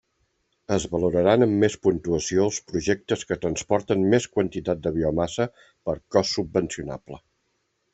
Es 0.77 0.87
valoraran 0.95 1.45
amb 1.47 1.57
més 1.63 1.75
puntuació 1.83 2.47
els 2.47 2.59
projectes 2.73 3.29
que 3.33 3.39
transporten 3.45 4.09
més 4.17 4.29
quantitat 4.35 4.85
de 4.89 4.97
biomassa 5.01 5.51
per 5.67 6.01
cost 6.19 6.39
subvencionable. 6.41 7.27